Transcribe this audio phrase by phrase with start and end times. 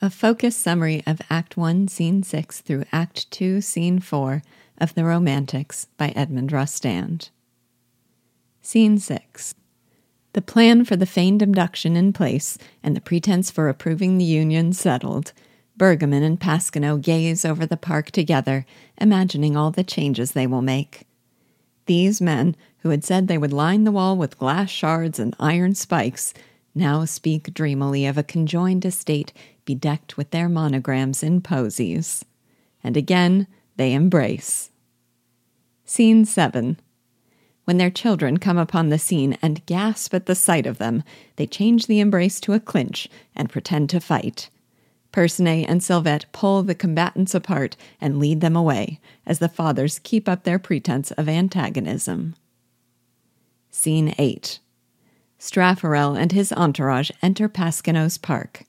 [0.00, 4.42] A focused summary of Act 1, Scene 6 through Act 2, Scene 4
[4.80, 7.30] of The Romantics by Edmond Rostand.
[8.62, 9.56] Scene 6
[10.34, 14.72] The plan for the feigned abduction in place and the pretense for approving the union
[14.72, 15.32] settled,
[15.76, 18.66] Bergamin and Pasquino gaze over the park together,
[18.98, 21.08] imagining all the changes they will make.
[21.86, 25.74] These men, who had said they would line the wall with glass shards and iron
[25.74, 26.34] spikes,
[26.74, 29.32] now speak dreamily of a conjoined estate
[29.64, 32.24] bedecked with their monograms in posies.
[32.82, 34.70] And again they embrace.
[35.84, 36.78] Scene 7.
[37.64, 41.02] When their children come upon the scene and gasp at the sight of them,
[41.36, 44.48] they change the embrace to a clinch and pretend to fight.
[45.12, 50.28] Percinet and Sylvette pull the combatants apart and lead them away, as the fathers keep
[50.28, 52.36] up their pretense of antagonism.
[53.70, 54.58] Scene 8.
[55.38, 58.64] Staffarel and his entourage enter Pasquino's park.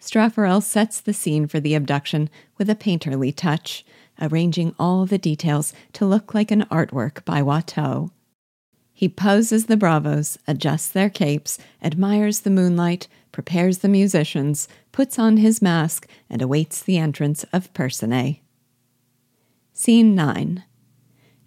[0.00, 3.84] Staffarel sets the scene for the abduction with a painterly touch,
[4.20, 8.10] arranging all the details to look like an artwork by Watteau.
[8.92, 15.36] He poses the bravos, adjusts their capes, admires the moonlight, prepares the musicians, puts on
[15.36, 18.40] his mask, and awaits the entrance of Percinet.
[19.74, 20.64] Scene 9.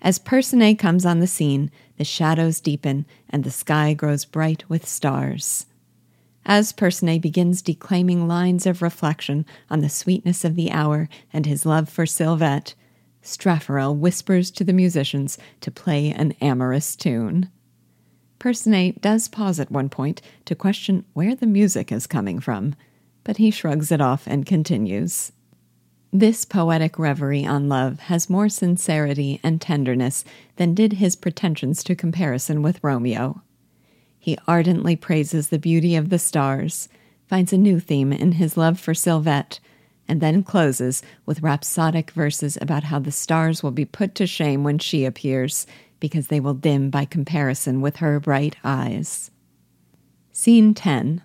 [0.02, 4.88] As Percinet comes on the scene, the shadows deepen and the sky grows bright with
[4.88, 5.66] stars.
[6.45, 11.66] As Percinet begins declaiming lines of reflection on the sweetness of the hour and his
[11.66, 12.73] love for Sylvette,
[13.22, 17.50] Staffarel whispers to the musicians to play an amorous tune.
[18.39, 22.73] Percinet does pause at one point to question where the music is coming from,
[23.25, 25.34] but he shrugs it off and continues.
[26.11, 31.95] This poetic reverie on love has more sincerity and tenderness than did his pretensions to
[31.95, 33.43] comparison with Romeo.
[34.17, 36.89] He ardently praises the beauty of the stars,
[37.27, 39.59] finds a new theme in his love for Sylvette,
[40.07, 44.63] and then closes with rhapsodic verses about how the stars will be put to shame
[44.63, 45.67] when she appears,
[45.99, 49.29] because they will dim by comparison with her bright eyes.
[50.31, 51.22] Scene 10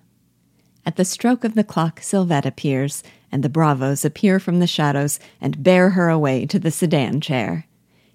[0.86, 3.02] At the stroke of the clock, Sylvette appears
[3.32, 7.66] and the bravos appear from the shadows and bear her away to the sedan chair.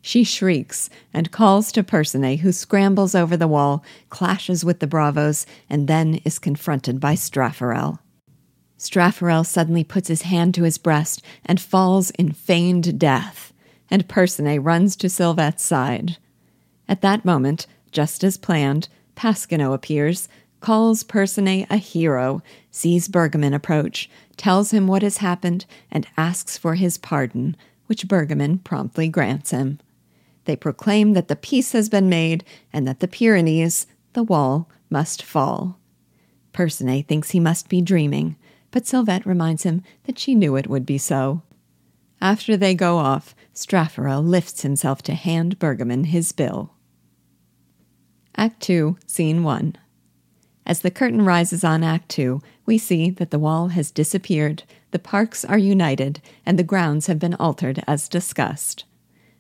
[0.02, 5.46] She shrieks and calls to Percinet, who scrambles over the wall, clashes with the bravos,
[5.70, 8.00] and then is confronted by Straffarel.
[8.78, 13.52] Straffarel suddenly puts his hand to his breast and falls in feigned death,
[13.92, 16.16] and Percinet runs to Sylvette's side.
[16.88, 18.88] At that moment, just as planned,
[19.18, 26.08] Pasquino appears, calls Percinet a hero, sees Bergamin approach, tells him what has happened, and
[26.18, 27.56] asks for his pardon,
[27.88, 29.80] which Bergamin promptly grants him.
[30.46, 32.44] They proclaim that the peace has been made
[32.74, 35.80] and that the Pyrenees, the wall, must fall.
[36.54, 38.36] Percinet thinks he must be dreaming,
[38.72, 41.42] but Sylvette reminds him that she knew it would be so.
[42.22, 46.74] After they go off, Staffarel lifts himself to hand Bergamin his bill.
[48.36, 49.76] Act 2, Scene 1.
[50.70, 55.00] As the curtain rises on Act Two, we see that the wall has disappeared, the
[55.00, 58.86] parks are united, and the grounds have been altered as discussed.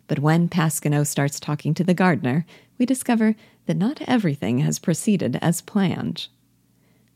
[0.07, 2.47] But when Pasquino starts talking to the gardener,
[2.79, 3.35] we discover
[3.67, 6.29] that not everything has proceeded as planned.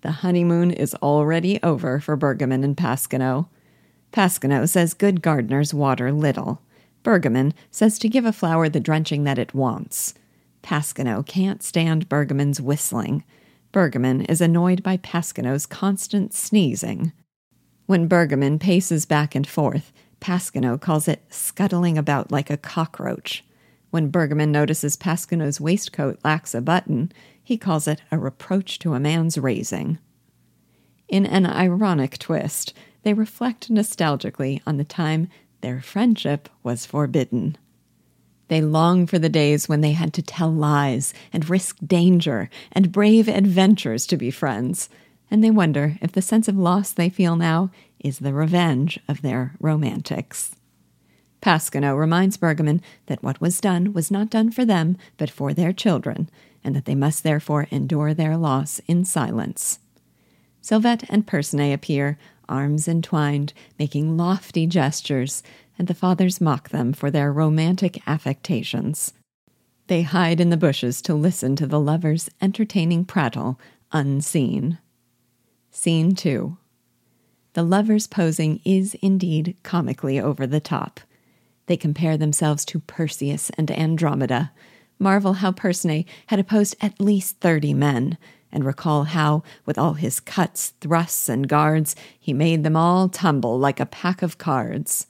[0.01, 3.47] The honeymoon is already over for Bergamin and Pasquino.
[4.11, 6.61] Pasquino says good gardeners water little.
[7.03, 10.13] Bergamin says to give a flower the drenching that it wants.
[10.61, 13.23] Pasquino can't stand Bergamin's whistling.
[13.73, 17.11] Bergamin is annoyed by Pasquino's constant sneezing.
[17.87, 19.91] When Bergamin paces back and forth,
[20.21, 23.43] Pasquino calls it scuttling about like a cockroach.
[23.89, 27.11] When Bergamin notices Pasquino's waistcoat lacks a button,
[27.43, 29.97] he calls it a reproach to a man's raising.
[31.07, 35.29] In an ironic twist, they reflect nostalgically on the time
[35.61, 37.57] their friendship was forbidden.
[38.47, 42.91] They long for the days when they had to tell lies and risk danger and
[42.91, 44.89] brave adventures to be friends,
[45.31, 49.21] and they wonder if the sense of loss they feel now is the revenge of
[49.21, 50.55] their romantics.
[51.41, 55.73] Pasquino reminds Bergamin that what was done was not done for them, but for their
[55.73, 56.29] children,
[56.63, 59.79] and that they must therefore endure their loss in silence.
[60.61, 65.43] Sylvette and Percinet appear, arms entwined, making lofty gestures,
[65.77, 69.13] and the fathers mock them for their romantic affectations.
[69.87, 73.59] They hide in the bushes to listen to the lovers' entertaining prattle,
[73.91, 74.77] unseen.
[75.71, 76.57] Scene 2.
[77.53, 80.99] The lovers' posing is indeed comically over the top.
[81.67, 84.51] They compare themselves to Perseus and Andromeda,
[84.99, 88.17] marvel how Percinet had opposed at least thirty men,
[88.51, 93.57] and recall how, with all his cuts, thrusts, and guards, he made them all tumble
[93.57, 95.07] like a pack of cards.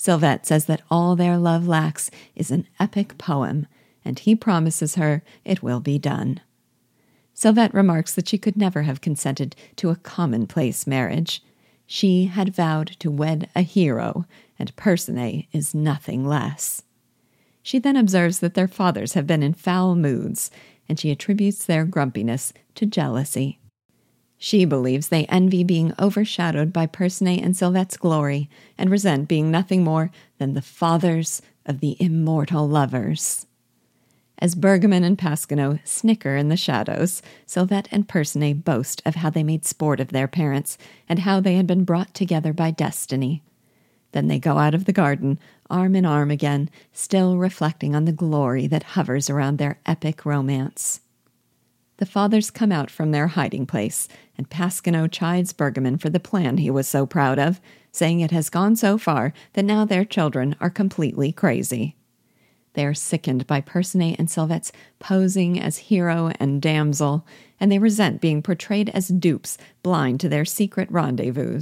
[0.00, 3.66] Sylvette says that all their love lacks is an epic poem,
[4.02, 6.40] and he promises her it will be done.
[7.34, 11.42] Sylvette remarks that she could never have consented to a commonplace marriage.
[11.86, 14.24] She had vowed to wed a hero,
[14.58, 16.82] and Percinet is nothing less.
[17.62, 20.50] She then observes that their fathers have been in foul moods,
[20.88, 23.59] and she attributes their grumpiness to jealousy.
[24.42, 28.48] She believes they envy being overshadowed by Percinet and Sylvette's glory,
[28.78, 33.46] and resent being nothing more than the fathers of the immortal lovers.
[34.38, 39.42] As Bergamin and Pasquino snicker in the shadows, Sylvette and Percinet boast of how they
[39.42, 43.42] made sport of their parents and how they had been brought together by destiny.
[44.12, 45.38] Then they go out of the garden,
[45.68, 51.02] arm in arm again, still reflecting on the glory that hovers around their epic romance.
[52.00, 54.08] The fathers come out from their hiding place,
[54.38, 57.60] and Pasquino chides Bergamin for the plan he was so proud of,
[57.92, 61.96] saying it has gone so far that now their children are completely crazy.
[62.72, 67.26] They are sickened by Percinet and Sylvette's posing as hero and damsel,
[67.60, 71.60] and they resent being portrayed as dupes blind to their secret rendezvous.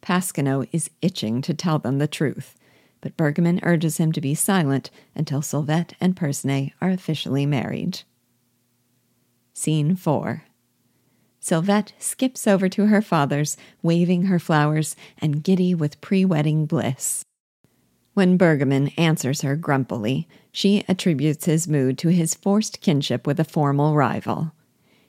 [0.00, 2.54] Pasquino is itching to tell them the truth,
[3.02, 8.00] but Bergamin urges him to be silent until Sylvette and Percinet are officially married.
[9.54, 10.44] Scene 4
[11.40, 17.24] Sylvette skips over to her father's, waving her flowers and giddy with pre wedding bliss.
[18.14, 23.44] When Bergamin answers her grumpily, she attributes his mood to his forced kinship with a
[23.44, 24.52] formal rival.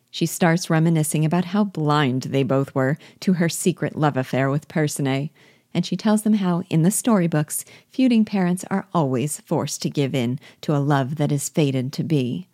[0.09, 4.67] She starts reminiscing about how blind they both were to her secret love affair with
[4.67, 5.31] Percinet,
[5.73, 10.13] and she tells them how, in the storybooks, feuding parents are always forced to give
[10.13, 12.47] in to a love that is fated to be.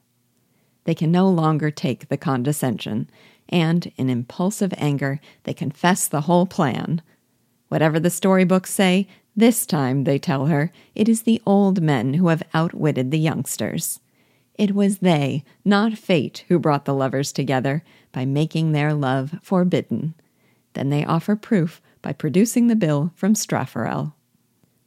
[0.90, 3.12] They can no longer take the condescension,
[3.48, 7.04] and, in impulsive anger, they confess the whole plan.
[7.68, 12.30] Whatever the storybooks say, this time, they tell her, it is the old men who
[12.30, 14.00] have outwitted the youngsters.
[14.56, 20.16] It was they, not fate, who brought the lovers together by making their love forbidden.
[20.74, 24.14] Then they offer proof by producing the bill from Staffarel.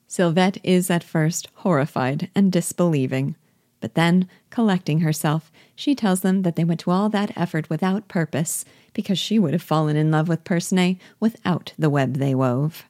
[0.08, 3.37] Sylvette is at first horrified and disbelieving,
[3.82, 8.06] but then, collecting herself, she tells them that they went to all that effort without
[8.06, 8.64] purpose
[8.94, 12.84] because she would have fallen in love with Percinet without the web they wove.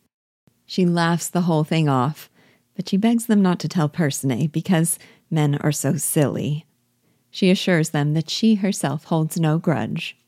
[0.66, 2.28] She laughs the whole thing off,
[2.76, 4.98] but she begs them not to tell Percinet because
[5.30, 6.66] men are so silly.
[7.30, 10.18] She assures them that she herself holds no grudge.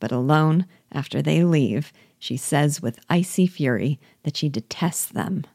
[0.00, 5.46] But alone, after they leave, she says with icy fury that she detests them.